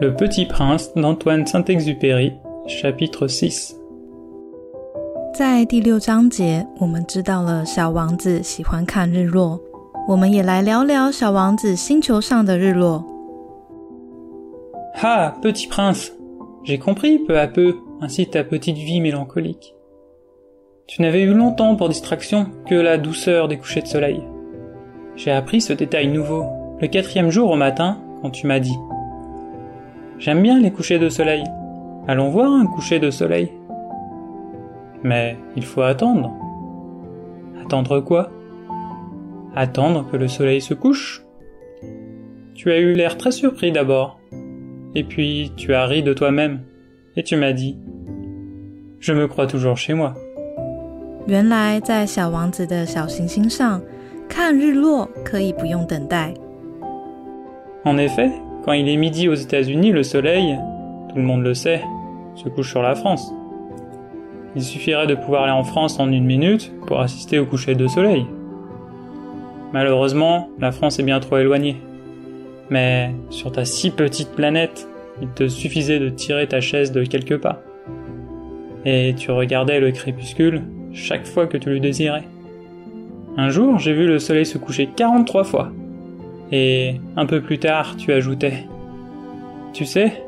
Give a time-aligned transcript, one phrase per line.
[0.00, 2.32] Le Petit Prince d'Antoine Saint-Exupéry,
[2.66, 3.74] chapitre 6
[5.34, 9.60] 在第六章节，我们知道了小王子喜欢看日落。
[10.08, 13.04] 我们也来聊聊小王子星球上的日落。
[15.02, 16.10] Ah, petit prince,
[16.64, 19.74] j'ai compris peu à peu ainsi ta petite vie mélancolique.
[20.86, 24.22] Tu n'avais eu longtemps pour distraction que la douceur des couchers de soleil.
[25.16, 26.44] J'ai appris ce détail nouveau
[26.80, 28.76] le quatrième jour au matin quand tu m'as dit
[30.20, 31.44] J'aime bien les couchers de soleil.
[32.08, 33.52] Allons voir un coucher de soleil.
[35.02, 36.32] Mais il faut attendre.
[37.62, 38.30] Attendre quoi
[39.54, 41.24] Attendre que le soleil se couche
[42.54, 44.18] Tu as eu l'air très surpris d'abord.
[44.94, 46.60] Et puis tu as ri de toi-même.
[47.16, 47.78] Et tu m'as dit
[49.00, 50.14] Je me crois toujours chez moi.
[51.26, 53.82] 原来在小王子的小行星上
[54.28, 56.32] 看日落可以不用等待。
[57.82, 58.30] En effet,
[58.63, 60.57] quand il est midi aux États-Unis, le soleil,
[61.09, 61.81] tout le monde le sait,
[62.35, 63.33] se couche sur la France.
[64.55, 67.87] Il suffirait de pouvoir aller en France en une minute pour assister au coucher de
[67.87, 68.25] soleil.
[69.73, 71.77] Malheureusement, la France est bien trop éloignée.
[72.69, 74.87] Mais sur ta si petite planète,
[75.21, 77.61] il te suffisait de tirer ta chaise de quelques pas.
[78.85, 82.23] Et tu regardais le crépuscule chaque fois que tu le désirais.
[83.37, 85.71] Un jour, j'ai vu le soleil se coucher 43 fois.
[86.52, 88.66] Et un peu plus tard, tu ajoutais
[89.72, 90.22] Tu sais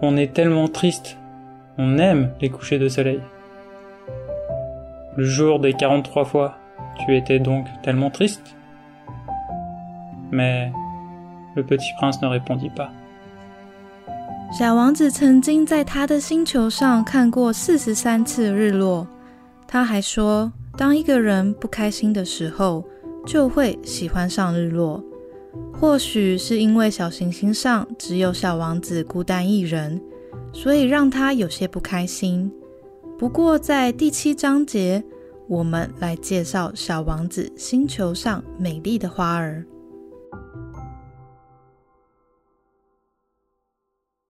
[0.00, 1.16] qu'on est tellement triste,
[1.78, 3.20] on aime les couchers de soleil.
[5.16, 6.58] Le jour des 43 fois,
[6.98, 8.54] tu étais donc tellement triste
[10.30, 10.70] Mais
[11.54, 12.90] le petit prince ne répondit pas.
[14.50, 19.06] 小王子曾经在他的星球上看过四十三次日落。
[19.66, 22.84] 他还说，当一个人不开心的时候，
[23.26, 25.02] 就会喜欢上日落。
[25.83, 30.01] 或许是因为小行星上只有小王子孤单一人，
[30.53, 32.49] 所以让他有些不开心。
[33.19, 35.03] 不过，在第七章节，
[35.45, 39.65] 我们来介绍小王子星球上美丽的花儿。